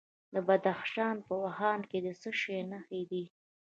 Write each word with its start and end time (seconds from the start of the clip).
د 0.33 0.35
بدخشان 0.47 1.15
په 1.27 1.33
واخان 1.43 1.79
کې 1.89 1.99
د 2.05 2.07
څه 2.21 2.29
شي 2.39 2.59
نښې 2.71 3.01
دي؟ 3.11 3.23